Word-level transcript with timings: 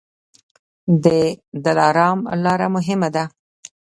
د 1.03 1.05
دلارام 1.65 2.19
لاره 2.43 2.67
مهمه 2.75 3.09
ده 3.15 3.23